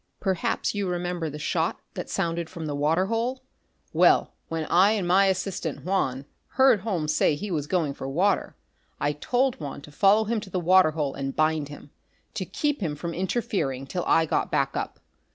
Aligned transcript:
Perhaps 0.19 0.73
you 0.73 0.87
remember 0.87 1.29
the 1.29 1.37
shot 1.37 1.79
that 1.93 2.09
sounded 2.09 2.49
from 2.49 2.65
the 2.65 2.73
water 2.73 3.05
hole? 3.05 3.43
Well, 3.93 4.33
when 4.47 4.65
I 4.65 4.93
and 4.93 5.07
my 5.07 5.27
assistant, 5.27 5.85
Juan, 5.85 6.25
heard 6.53 6.79
Holmes 6.79 7.15
say 7.15 7.35
he 7.35 7.51
was 7.51 7.67
going 7.67 7.93
for 7.93 8.07
water, 8.09 8.55
I 8.99 9.11
told 9.11 9.59
Juan 9.59 9.79
to 9.81 9.91
follow 9.91 10.23
him 10.23 10.39
to 10.39 10.49
the 10.49 10.59
water 10.59 10.89
hole 10.97 11.13
and 11.13 11.35
bind 11.35 11.69
him, 11.69 11.91
to 12.33 12.45
keep 12.45 12.81
him 12.81 12.95
from 12.95 13.13
interfering 13.13 13.85
till 13.85 14.03
I 14.07 14.25
got 14.25 14.49
back 14.49 14.75
up. 14.75 14.99